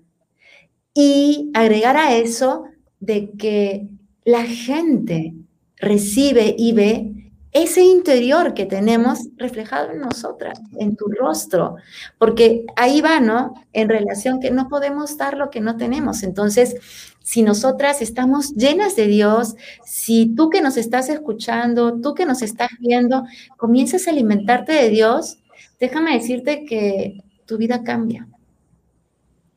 Y 0.94 1.50
agregar 1.54 1.96
a 1.96 2.16
eso 2.16 2.64
de 3.00 3.30
que 3.32 3.88
la 4.24 4.44
gente 4.44 5.34
recibe 5.76 6.54
y 6.56 6.72
ve 6.72 7.16
ese 7.52 7.82
interior 7.82 8.52
que 8.52 8.66
tenemos 8.66 9.28
reflejado 9.36 9.90
en 9.90 10.00
nosotras, 10.00 10.60
en 10.78 10.94
tu 10.94 11.06
rostro, 11.06 11.76
porque 12.18 12.66
ahí 12.76 13.00
va, 13.00 13.20
¿no? 13.20 13.54
En 13.72 13.88
relación 13.88 14.40
que 14.40 14.50
no 14.50 14.68
podemos 14.68 15.16
dar 15.16 15.38
lo 15.38 15.48
que 15.48 15.60
no 15.60 15.78
tenemos. 15.78 16.22
Entonces, 16.22 16.76
si 17.26 17.42
nosotras 17.42 18.02
estamos 18.02 18.54
llenas 18.54 18.94
de 18.94 19.08
Dios, 19.08 19.56
si 19.84 20.32
tú 20.36 20.48
que 20.48 20.60
nos 20.60 20.76
estás 20.76 21.08
escuchando, 21.08 22.00
tú 22.00 22.14
que 22.14 22.24
nos 22.24 22.40
estás 22.40 22.70
viendo, 22.78 23.24
comienzas 23.56 24.06
a 24.06 24.12
alimentarte 24.12 24.72
de 24.72 24.90
Dios, 24.90 25.38
déjame 25.80 26.14
decirte 26.14 26.64
que 26.64 27.18
tu 27.44 27.58
vida 27.58 27.82
cambia. 27.82 28.28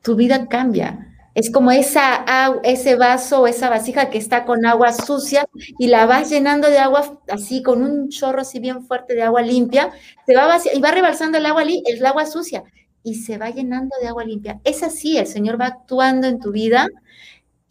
Tu 0.02 0.16
vida 0.16 0.48
cambia 0.48 1.06
es 1.34 1.50
como 1.50 1.70
esa, 1.70 2.24
ese 2.64 2.96
vaso 2.96 3.42
o 3.42 3.46
esa 3.46 3.70
vasija 3.70 4.10
que 4.10 4.18
está 4.18 4.44
con 4.44 4.66
agua 4.66 4.92
sucia 4.92 5.46
y 5.78 5.86
la 5.86 6.06
vas 6.06 6.28
llenando 6.28 6.68
de 6.68 6.78
agua 6.78 7.20
así, 7.28 7.62
con 7.62 7.82
un 7.84 8.08
chorro 8.08 8.40
así 8.40 8.58
bien 8.58 8.84
fuerte 8.84 9.14
de 9.14 9.22
agua 9.22 9.42
limpia, 9.42 9.92
se 10.26 10.34
va 10.34 10.58
y 10.74 10.80
va 10.80 10.90
rebalsando 10.90 11.38
el 11.38 11.46
agua, 11.46 11.62
el 11.62 12.04
agua 12.04 12.26
sucia 12.26 12.64
y 13.04 13.14
se 13.14 13.38
va 13.38 13.50
llenando 13.50 13.94
de 14.02 14.08
agua 14.08 14.24
limpia. 14.24 14.60
Es 14.64 14.82
así, 14.82 15.18
el 15.18 15.26
Señor 15.28 15.60
va 15.60 15.66
actuando 15.66 16.26
en 16.26 16.40
tu 16.40 16.50
vida 16.50 16.88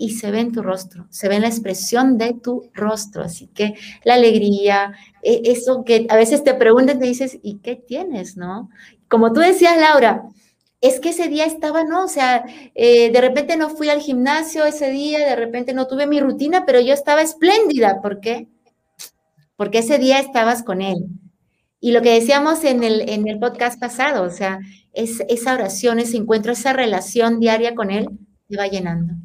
y 0.02 0.12
se 0.12 0.32
ve 0.32 0.40
en 0.40 0.54
tu 0.54 0.64
rostro, 0.64 1.06
se 1.10 1.28
ve 1.28 1.36
en 1.36 1.42
la 1.42 1.50
expresión 1.50 2.18
de 2.18 2.34
tu 2.34 2.72
rostro. 2.74 3.22
Así 3.22 3.48
que 3.48 3.76
la 4.06 4.14
alegría, 4.14 4.94
e, 5.22 5.42
eso 5.44 5.84
que 5.84 6.08
a 6.10 6.16
veces 6.16 6.42
te 6.46 6.54
preguntan, 6.54 7.00
te 7.00 7.06
dices, 7.06 7.38
¿y 7.44 7.58
qué 7.58 7.76
tienes? 7.76 8.38
¿No? 8.38 8.70
Como 9.10 9.34
tú 9.34 9.42
decías, 9.42 9.78
Laura, 9.78 10.24
es 10.80 11.02
que 11.02 11.10
ese 11.10 11.28
día 11.28 11.44
estaba, 11.44 11.84
¿no? 11.84 12.06
O 12.06 12.08
sea, 12.08 12.46
eh, 12.76 13.12
de 13.12 13.20
repente 13.20 13.58
no 13.58 13.70
fui 13.70 13.90
al 13.90 14.00
gimnasio 14.00 14.64
ese 14.64 14.90
día, 14.90 15.20
de 15.20 15.36
repente 15.36 15.74
no 15.74 15.86
tuve 15.86 16.08
mi 16.08 16.22
rutina, 16.22 16.66
pero 16.66 16.80
yo 16.80 16.94
estaba 16.94 17.22
espléndida. 17.22 18.02
¿Por 18.02 18.22
qué? 18.22 18.48
Porque 19.58 19.80
ese 19.80 20.00
día 20.00 20.20
estabas 20.20 20.64
con 20.64 20.82
él. 20.82 21.08
Y 21.82 21.92
lo 21.92 22.02
que 22.02 22.14
decíamos 22.14 22.64
en 22.64 22.84
el, 22.86 23.10
en 23.10 23.28
el 23.28 23.38
podcast 23.38 23.78
pasado, 23.82 24.24
o 24.24 24.30
sea, 24.30 24.60
es, 24.94 25.22
esa 25.28 25.56
oración, 25.56 26.00
ese 26.00 26.16
encuentro, 26.16 26.54
esa 26.54 26.72
relación 26.72 27.42
diaria 27.42 27.76
con 27.76 27.92
él, 27.92 28.08
te 28.48 28.56
va 28.56 28.68
llenando. 28.68 29.16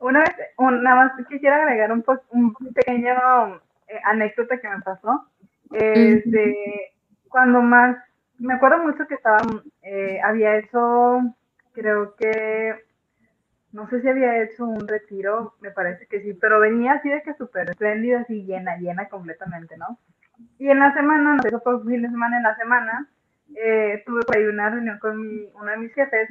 Una 0.00 0.20
vez, 0.20 0.30
nada 0.58 0.96
más 0.96 1.26
quisiera 1.26 1.62
agregar 1.62 1.92
un, 1.92 2.04
un 2.30 2.54
pequeño 2.72 3.60
eh, 3.88 4.00
anécdota 4.04 4.60
que 4.60 4.68
me 4.68 4.80
pasó. 4.80 5.28
Este, 5.72 6.92
Cuando 7.28 7.60
más 7.60 7.96
me 8.38 8.54
acuerdo 8.54 8.78
mucho 8.78 9.06
que 9.06 9.14
estaba, 9.14 9.38
eh, 9.82 10.20
había 10.22 10.56
hecho, 10.56 11.20
creo 11.72 12.14
que, 12.14 12.74
no 13.72 13.88
sé 13.90 14.00
si 14.00 14.08
había 14.08 14.42
hecho 14.42 14.64
un 14.64 14.86
retiro, 14.86 15.54
me 15.60 15.70
parece 15.70 16.06
que 16.06 16.22
sí, 16.22 16.34
pero 16.34 16.60
venía 16.60 16.94
así 16.94 17.08
de 17.08 17.22
que 17.22 17.34
súper 17.34 17.70
espléndida, 17.70 18.20
así 18.20 18.44
llena, 18.44 18.76
llena 18.76 19.08
completamente, 19.08 19.76
¿no? 19.76 19.98
Y 20.58 20.70
en 20.70 20.78
la 20.78 20.94
semana, 20.94 21.34
no 21.34 21.42
sé, 21.42 21.48
eso 21.48 21.60
fue 21.60 21.82
fin 21.84 22.02
de 22.02 22.10
semana 22.10 22.36
en 22.36 22.42
la 22.44 22.56
semana, 22.56 23.08
eh, 23.56 24.02
tuve 24.06 24.22
por 24.22 24.36
ahí 24.36 24.44
una 24.44 24.70
reunión 24.70 24.98
con 25.00 25.18
uno 25.18 25.70
de 25.70 25.76
mis 25.78 25.92
jefes 25.94 26.28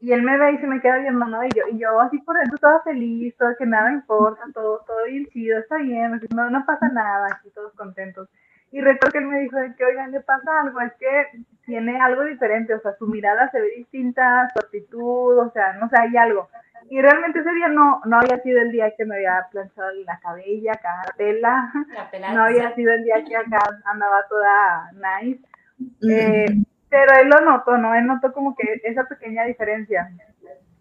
y 0.00 0.12
él 0.12 0.22
me 0.22 0.38
ve 0.38 0.52
y 0.52 0.58
se 0.58 0.66
me 0.66 0.80
queda 0.80 0.98
viendo, 0.98 1.24
¿no? 1.24 1.44
Y 1.44 1.48
yo, 1.50 1.64
y 1.72 1.78
yo 1.78 2.00
así 2.00 2.18
por 2.18 2.36
dentro 2.36 2.58
toda 2.58 2.82
feliz, 2.82 3.36
todo 3.36 3.56
que 3.58 3.66
nada 3.66 3.92
importa, 3.92 4.42
todo, 4.54 4.84
todo 4.86 5.04
bien 5.06 5.26
chido, 5.26 5.58
está 5.58 5.76
bien, 5.78 6.20
no, 6.34 6.50
no 6.50 6.64
pasa 6.64 6.88
nada, 6.88 7.26
aquí 7.32 7.50
todos 7.50 7.72
contentos. 7.74 8.28
Y 8.70 8.80
recuerdo 8.80 9.12
que 9.12 9.18
él 9.18 9.26
me 9.26 9.40
dijo 9.40 9.56
que, 9.76 9.84
oigan, 9.84 10.12
le 10.12 10.20
pasa 10.20 10.60
algo, 10.60 10.80
es 10.80 10.92
que 10.94 11.42
tiene 11.64 11.98
algo 12.00 12.22
diferente, 12.24 12.74
o 12.74 12.80
sea, 12.80 12.94
su 12.98 13.06
mirada 13.06 13.50
se 13.50 13.60
ve 13.60 13.70
distinta, 13.76 14.48
su 14.52 14.58
actitud, 14.58 15.38
o 15.38 15.50
sea, 15.52 15.72
no 15.74 15.88
sé, 15.88 15.96
hay 15.98 16.16
algo. 16.16 16.48
Y 16.90 17.00
realmente 17.00 17.40
ese 17.40 17.52
día 17.54 17.68
no, 17.68 18.00
no 18.04 18.18
había 18.18 18.40
sido 18.42 18.60
el 18.60 18.70
día 18.70 18.94
que 18.96 19.04
me 19.04 19.16
había 19.16 19.46
planchado 19.50 19.90
la 20.06 20.18
cabella, 20.20 20.72
acá 20.72 21.02
la 21.06 21.16
tela, 21.16 21.72
no 22.34 22.44
había 22.44 22.74
sido 22.74 22.92
el 22.92 23.04
día 23.04 23.24
que 23.24 23.36
acá 23.36 23.58
andaba 23.84 24.24
toda 24.28 24.90
nice. 24.92 25.42
Eh, 26.08 26.46
pero 26.90 27.12
él 27.20 27.28
lo 27.28 27.40
notó, 27.40 27.76
¿no? 27.76 27.94
Él 27.94 28.06
notó 28.06 28.32
como 28.32 28.54
que 28.56 28.80
esa 28.84 29.04
pequeña 29.04 29.44
diferencia. 29.44 30.10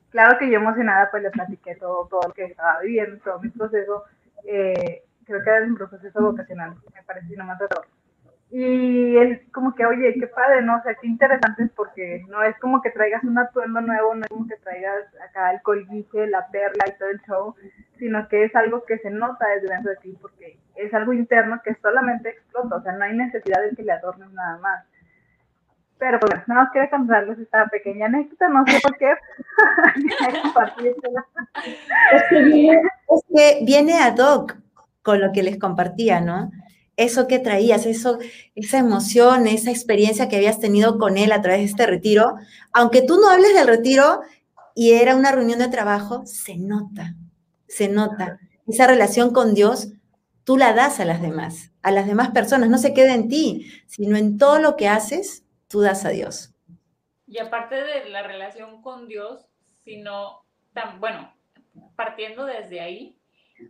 Claro 0.10 0.38
que 0.38 0.50
yo 0.50 0.58
emocionada 0.58 1.12
pues 1.12 1.24
le 1.24 1.32
platiqué 1.32 1.76
todo, 1.76 2.08
todo 2.08 2.22
lo 2.28 2.34
que 2.34 2.46
estaba 2.46 2.80
viviendo, 2.82 3.18
todo 3.24 3.40
mi 3.40 3.50
proceso. 3.50 4.06
Eh, 4.46 5.04
creo 5.26 5.44
que 5.44 5.50
era 5.50 5.66
un 5.66 5.76
proceso 5.76 6.22
vocacional, 6.22 6.76
me 6.94 7.04
parece, 7.04 7.28
si 7.28 7.36
no. 7.36 7.46
Y 8.50 9.18
él 9.18 9.42
como 9.52 9.76
que, 9.76 9.86
oye, 9.86 10.14
qué 10.18 10.28
padre, 10.28 10.62
¿no? 10.62 10.78
O 10.78 10.82
sea, 10.82 10.96
qué 10.96 11.08
interesante 11.08 11.70
porque 11.76 12.24
no 12.30 12.42
es 12.44 12.58
como 12.60 12.82
que 12.82 12.92
traigas 12.92 13.22
un 13.26 13.38
atuendo 13.38 13.82
nuevo, 13.82 14.16
no 14.16 14.22
es 14.22 14.30
como 14.30 14.48
que 14.48 14.56
traigas 14.56 15.04
acá 15.30 15.52
el 15.52 15.62
colguije, 15.62 16.28
la 16.28 16.48
perla 16.48 16.86
y 16.88 16.98
todo 16.98 17.10
el 17.10 17.22
show, 17.24 17.56
sino 18.00 18.26
que 18.30 18.46
es 18.46 18.56
algo 18.56 18.86
que 18.86 19.00
se 19.00 19.10
nota 19.10 19.46
desde 19.48 19.68
dentro 19.68 19.92
de 19.92 19.98
ti, 19.98 20.18
porque 20.22 20.58
es 20.76 20.94
algo 20.94 21.12
interno 21.12 21.62
que 21.62 21.76
solamente 21.76 22.30
explota, 22.30 22.78
o 22.78 22.84
sea, 22.84 22.94
no 22.94 23.04
hay 23.04 23.18
necesidad 23.18 23.62
de 23.62 23.76
que 23.76 23.84
le 23.84 23.92
adornes 23.92 24.32
nada 24.32 24.58
más. 24.60 24.86
Pero 26.00 26.20
pues 26.20 26.48
nada 26.48 26.64
más 26.64 26.72
quería 26.72 26.90
contarles 26.90 27.40
esta 27.40 27.68
pequeña 27.68 28.06
anécdota, 28.06 28.50
no 28.50 28.64
sé 28.68 28.80
por 28.82 28.98
qué. 28.98 29.12
es, 32.14 32.24
que 32.30 32.44
viene, 32.44 32.82
es 33.10 33.22
que 33.34 33.60
viene 33.66 34.00
ad 34.00 34.18
hoc 34.18 34.56
con 35.02 35.22
lo 35.22 35.32
que 35.32 35.44
les 35.44 35.58
compartía, 35.58 36.22
¿no? 36.22 36.52
Eso 36.98 37.28
que 37.28 37.40
traías, 37.40 37.86
eso, 37.86 38.20
esa 38.56 38.80
emoción, 38.80 39.48
esa 39.48 39.72
experiencia 39.72 40.28
que 40.28 40.36
habías 40.36 40.60
tenido 40.60 40.98
con 40.98 41.18
él 41.18 41.32
a 41.32 41.42
través 41.42 41.62
de 41.62 41.66
este 41.66 41.86
retiro, 41.86 42.36
aunque 42.74 43.02
tú 43.02 43.20
no 43.20 43.30
hables 43.30 43.54
del 43.54 43.68
retiro 43.68 44.22
y 44.76 44.92
era 44.92 45.16
una 45.16 45.32
reunión 45.32 45.60
de 45.60 45.70
trabajo, 45.70 46.24
se 46.26 46.58
nota, 46.58 47.16
se 47.68 47.88
nota. 47.88 48.40
Esa 48.68 48.86
relación 48.86 49.32
con 49.32 49.54
Dios, 49.54 49.94
tú 50.44 50.58
la 50.58 50.74
das 50.74 51.00
a 51.00 51.06
las 51.06 51.22
demás, 51.22 51.72
a 51.82 51.92
las 51.92 52.06
demás 52.06 52.30
personas, 52.30 52.70
no 52.70 52.78
se 52.78 52.94
queda 52.94 53.14
en 53.14 53.28
ti, 53.28 53.72
sino 53.88 54.18
en 54.18 54.38
todo 54.38 54.60
lo 54.60 54.76
que 54.76 54.88
haces, 54.88 55.44
tú 55.68 55.82
das 55.82 56.06
a 56.06 56.10
Dios. 56.10 56.54
Y 57.28 57.40
aparte 57.40 57.76
de 57.76 58.10
la 58.10 58.24
relación 58.24 58.82
con 58.82 59.08
Dios, 59.08 59.46
sino, 59.84 60.44
tan, 60.74 61.00
bueno, 61.00 61.34
partiendo 61.96 62.46
desde 62.46 62.80
ahí, 62.80 63.18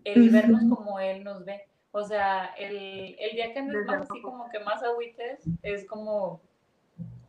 el 0.04 0.30
vernos 0.30 0.62
como 0.70 1.00
Él 1.00 1.24
nos 1.24 1.44
ve. 1.46 1.68
O 1.92 2.04
sea, 2.04 2.54
el, 2.58 3.16
el 3.20 3.32
día 3.36 3.54
que 3.54 3.60
andes 3.60 3.86
más 3.86 4.02
así 4.02 4.22
como 4.22 4.50
que 4.50 4.60
más 4.60 4.84
agüites, 4.84 5.44
es 5.64 5.88
como, 5.88 6.42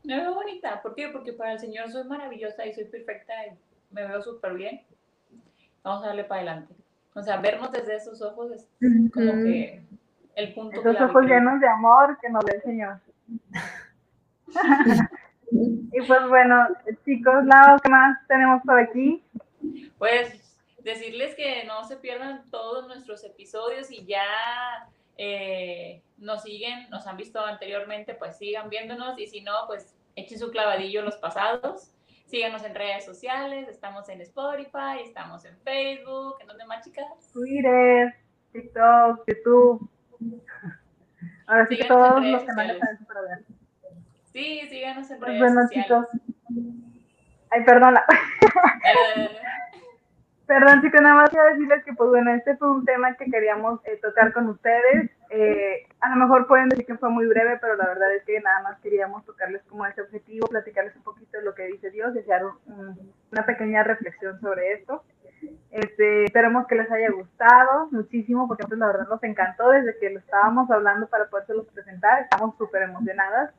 me 0.04 0.20
veo 0.20 0.34
bonita. 0.34 0.82
¿Por 0.82 0.94
qué? 0.94 1.08
Porque 1.08 1.32
para 1.32 1.52
el 1.52 1.58
Señor 1.58 1.90
soy 1.90 2.04
maravillosa 2.04 2.66
y 2.66 2.75
soy 2.75 2.84
perfecta 2.84 3.32
y 3.46 3.58
me 3.90 4.06
veo 4.06 4.20
súper 4.20 4.54
bien. 4.54 4.82
Vamos 5.82 6.04
a 6.04 6.08
darle 6.08 6.25
para 6.25 6.42
adelante. 6.42 6.75
O 7.14 7.22
sea, 7.22 7.38
vernos 7.38 7.72
desde 7.72 7.96
esos 7.96 8.20
ojos 8.22 8.52
es 8.52 8.66
como 9.12 9.32
que 9.32 9.82
el 10.34 10.54
punto 10.54 10.80
Esos 10.80 11.00
ojos 11.00 11.25
llenos 11.25 11.60
de 11.60 11.68
amor 11.68 12.18
que 12.20 12.28
nos 12.28 12.44
ve 12.44 12.52
el 12.56 12.62
Señor. 12.62 13.00
y 15.50 16.00
pues 16.07 16.28
bueno, 16.28 16.69
chicos, 17.05 17.45
Lau, 17.45 17.78
¿qué 17.83 17.88
más 17.88 18.19
tenemos 18.26 18.62
por 18.62 18.78
aquí? 18.78 19.25
Pues 19.99 20.49
decirles 20.78 21.35
que 21.35 21.64
no 21.64 21.85
se 21.85 21.97
pierdan 21.97 22.50
todos 22.50 22.87
nuestros 22.87 23.25
episodios 23.25 23.90
y 23.90 24.05
ya 24.07 24.25
eh, 25.17 26.02
nos 26.17 26.43
siguen, 26.43 26.88
nos 26.90 27.07
han 27.07 27.17
visto 27.17 27.45
anteriormente, 27.45 28.14
pues 28.14 28.38
sigan 28.38 28.71
viéndonos 28.71 29.19
y 29.19 29.26
si 29.26 29.40
no, 29.40 29.52
pues 29.67 29.97
echen 30.17 30.38
su 30.38 30.50
clavadillo 30.50 31.02
los 31.02 31.17
pasados. 31.17 31.93
Síganos 32.26 32.62
en 32.62 32.75
redes 32.75 33.07
sociales, 33.07 33.69
estamos 33.69 34.09
en 34.11 34.21
Spotify, 34.21 35.00
estamos 35.02 35.45
en 35.47 35.57
Facebook, 35.59 36.37
¿en 36.40 36.47
dónde 36.47 36.67
más, 36.67 36.85
chicas? 36.85 37.07
Twitter, 37.33 38.14
TikTok, 38.52 39.25
YouTube. 39.26 39.90
Ahora 41.47 41.67
sí 41.67 41.78
que 41.78 41.85
todos 41.85 42.23
los 42.23 42.45
canales 42.45 42.78
para 43.07 43.21
ver. 43.23 43.58
Sí, 44.32 44.66
síganos 44.68 45.11
en 45.11 45.18
pues 45.18 45.28
redes 45.28 45.40
bueno, 45.40 45.62
sociales. 45.62 45.87
chicos. 45.87 46.06
Ay, 47.50 47.64
perdona. 47.64 48.04
Eh. 49.16 49.28
Perdón, 50.49 50.80
chicos, 50.80 51.02
nada 51.02 51.14
más 51.14 51.28
quiero 51.28 51.47
decirles 51.50 51.85
que, 51.85 51.92
pues 51.92 52.08
bueno, 52.08 52.32
este 52.32 52.56
fue 52.56 52.70
un 52.70 52.85
tema 52.87 53.14
que 53.16 53.26
queríamos 53.26 53.80
eh, 53.85 53.99
tocar 54.00 54.32
con 54.32 54.49
ustedes. 54.49 55.11
Eh, 55.28 55.87
a 56.00 56.08
lo 56.08 56.16
mejor 56.16 56.47
pueden 56.47 56.70
decir 56.70 56.87
que 56.87 56.97
fue 56.97 57.11
muy 57.11 57.26
breve, 57.26 57.58
pero 57.61 57.76
la 57.76 57.87
verdad 57.87 58.14
es 58.14 58.25
que 58.25 58.40
nada 58.40 58.62
más 58.62 58.80
queríamos 58.80 59.26
tocarles 59.26 59.62
como 59.64 59.85
ese 59.85 60.00
objetivo, 60.00 60.47
platicarles 60.47 60.97
un 60.97 61.02
poquito 61.02 61.37
de 61.37 61.44
lo 61.44 61.54
que 61.54 61.66
dice 61.66 61.90
Dios 61.90 62.16
y 62.16 62.20
hacer 62.20 62.44
una 63.30 63.44
pequeña 63.44 63.82
reflexión 63.82 64.40
sobre 64.40 64.73
esto. 64.73 65.04
Este, 65.70 66.25
esperemos 66.25 66.66
que 66.66 66.76
les 66.76 66.90
haya 66.90 67.11
gustado 67.11 67.88
muchísimo, 67.90 68.49
porque 68.49 68.66
pues, 68.66 68.78
la 68.78 68.87
verdad 68.87 69.06
nos 69.06 69.23
encantó 69.23 69.68
desde 69.68 69.99
que 69.99 70.08
lo 70.08 70.18
estábamos 70.18 70.70
hablando 70.70 71.08
para 71.08 71.28
los 71.49 71.66
presentar. 71.66 72.23
Estamos 72.23 72.56
súper 72.56 72.85
emocionadas. 72.85 73.52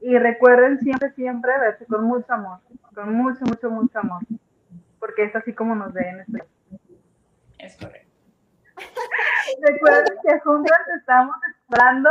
Y 0.00 0.18
recuerden 0.18 0.78
siempre, 0.80 1.10
siempre 1.12 1.58
verse 1.58 1.86
con 1.86 2.04
mucho 2.04 2.32
amor, 2.32 2.60
con 2.94 3.12
mucho, 3.12 3.44
mucho, 3.44 3.70
mucho 3.70 3.98
amor, 3.98 4.22
porque 5.00 5.24
es 5.24 5.34
así 5.34 5.52
como 5.52 5.74
nos 5.74 5.92
ven. 5.92 6.24
Es 7.58 7.76
correcto. 7.76 8.06
recuerden 9.62 10.18
que 10.22 10.38
juntas 10.40 10.80
estamos 10.98 11.36
esperando. 11.58 12.10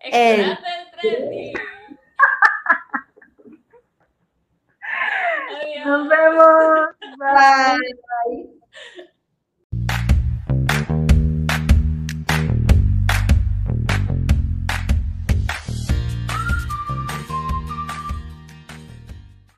El, 0.00 0.58
Nos 5.84 6.08
vemos. 6.08 6.96
Bye. 7.18 7.78
Bye. 8.26 9.08